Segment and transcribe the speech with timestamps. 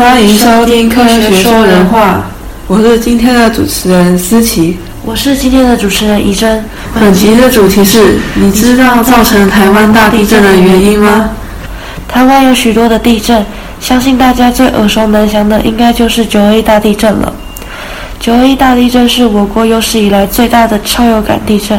[0.00, 2.14] 欢迎收听《科学说人话》，
[2.66, 4.78] 我是今天的主持人思琪。
[5.04, 6.64] 我是今天的主持人怡珍。
[6.98, 11.28] 本集的主题是：你知道造成台湾大地震的原因吗？
[12.08, 13.44] 台湾有许多的地震，
[13.78, 17.30] 相信大家最耳熟能详的应该就是九二一大地震了。
[18.18, 21.78] 九二一大地震是我国有史以来最大的超有感地震，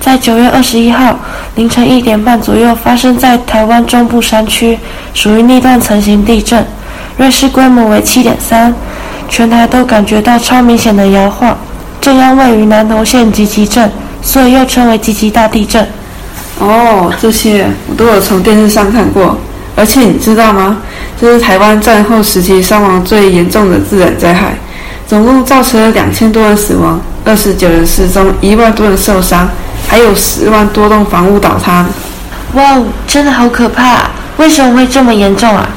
[0.00, 1.16] 在九月二十一号
[1.54, 4.76] 凌晨一点半左右发生在台湾中部山区，
[5.14, 6.66] 属于逆断层型地震，
[7.16, 8.74] 瑞士规模为七点三，
[9.28, 11.56] 全台都感觉到超明显的摇晃。
[12.00, 13.90] 震央位于南投县集集镇，
[14.22, 15.86] 所以又称为集集大地震。
[16.58, 19.38] 哦，这些我都有从电视上看过。
[19.74, 20.78] 而且你知道吗？
[21.18, 24.54] 这是台湾战后时期伤亡最严重的自然灾害，
[25.06, 29.48] 总共造成了两千多人死亡，二十九人失踪，一万多人受伤，
[29.88, 31.86] 还有十万多栋房屋倒塌。
[32.54, 34.10] 哇，真的好可怕！
[34.36, 35.68] 为什么会这么严重啊？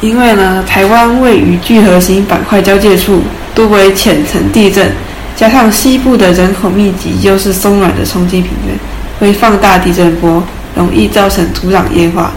[0.00, 3.22] 因为呢，台湾位于聚合型板块交界处，
[3.54, 4.92] 多为浅层地震。
[5.34, 8.76] 加上西部的人口密集，又是松软的冲积平原，
[9.18, 10.42] 会放大地震波，
[10.74, 12.32] 容易造成土壤液化。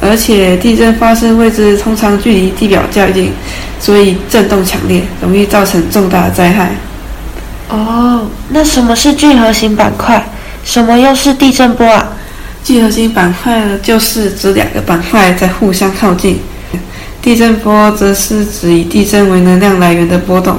[0.00, 3.32] 而且地震发生位置通常距离地表较近，
[3.80, 6.70] 所以震动强烈，容易造成重大灾害。
[7.70, 10.22] 哦，那什么是聚合型板块？
[10.64, 12.08] 什么又是地震波啊？
[12.62, 16.34] 聚合型板块呢，就是指两个板块在互相靠近；
[17.26, 20.58] 地震波则是指以地震为能量来源的波动。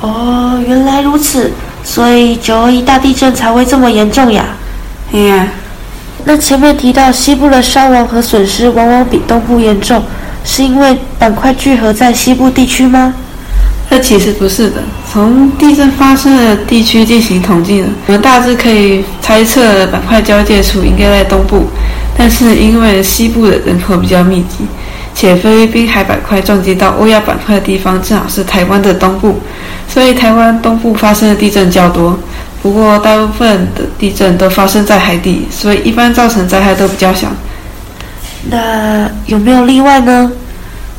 [0.00, 1.52] 哦，原来如此，
[1.84, 4.44] 所以九二一大地震才会这么严重呀。
[5.12, 5.46] 哎呀，
[6.24, 10.02] 那前面提到西部的伤亡和损失往往比东部严重，
[10.44, 13.14] 是因为板块聚合在西部地区吗？
[13.88, 14.82] 这其实不是的。
[15.12, 21.66] 从地震发生的地区进行统计呢，我们大致可以猜测板块交界处应该在东部，
[22.18, 24.66] 但是因为西部的人口比较密集。
[25.14, 29.38] 且菲律宾海板块撞击到欧亚板块的地方正好是台湾的东部，
[29.88, 32.18] 所以台湾东部发生的地震较多。
[32.62, 37.28] 不过大部分的地震都发生在海底，所以一般造成灾害都比较小。
[38.48, 40.30] 那有没有例外呢？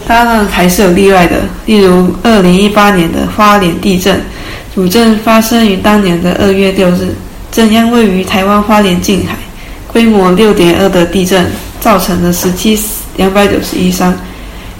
[0.05, 4.21] 当然还是有例外的，例如二零一八年的花莲地震，
[4.75, 7.15] 主震发生于当年的二月六日，
[7.51, 9.37] 震央位于台湾花莲近海，
[9.87, 11.49] 规模六点二的地震
[11.79, 13.02] 造成了十七死。
[13.17, 14.13] 两百九十一伤，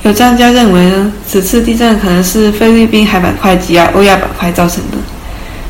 [0.04, 4.98] 有专家认为呢，此次地震可能是菲律宾海板块挤压欧亚板块造成的。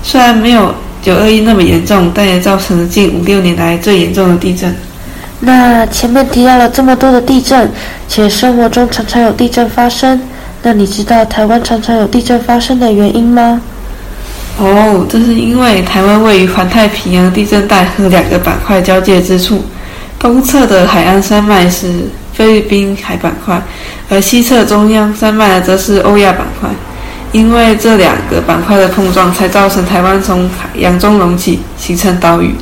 [0.01, 4.74] 虽然没有九二一那么严重，但也造成了近五六年来最严重的地震。
[5.41, 7.69] 那前面提到了这么多的地震，
[8.07, 10.22] 且生活中常常有地震发生，
[10.62, 13.62] 那你知道台湾常常有地震发生的原因吗？
[14.57, 19.63] 哦，这是因为台湾位于环太平洋地震带和两个板块交界之处，
[20.18, 22.09] 东侧的海岸山脉是。
[22.33, 23.61] 菲律宾海板块，
[24.09, 26.69] 而西侧中央山脉则是欧亚板块。
[27.31, 32.53] 因为这两个板块的碰撞，才造成台湾从海洋中隆起，形成岛屿。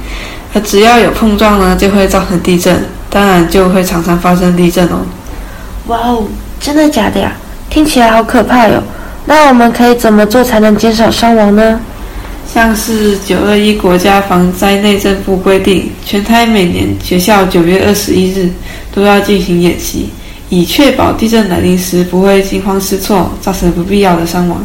[0.53, 4.99] 而只要有碰撞呢，就会造成地震，当然就会常常发生地震哦。
[5.87, 6.23] 哇哦，
[6.59, 7.33] 真的假的呀？
[7.69, 8.81] 听起来好可怕哟。
[9.25, 11.79] 那我们可以怎么做才能减少伤亡呢？
[12.53, 18.51] 像是九二一国家防灾内政部规定，全台每年学校九月二十一日
[18.93, 20.09] 都要进行演习，
[20.49, 24.61] 以确保地震来临时不会惊慌失措，造成不必要的伤亡。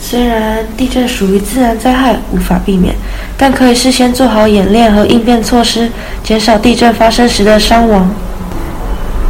[0.00, 2.92] 虽然地震属于自然灾害，无法避免，
[3.38, 5.88] 但可以事先做好演练和应变措施，
[6.24, 8.12] 减少地震发生时的伤亡。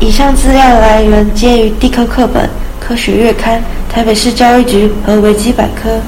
[0.01, 2.49] 以上资料来源皆于地科课本、
[2.81, 6.01] 科学月刊、台北市教育局和维基百科。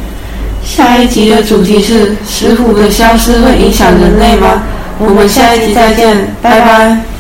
[0.65, 4.63] 下一集的主题是石虎的消失会影响人类吗？
[4.99, 7.14] 我们下一集再见，拜拜。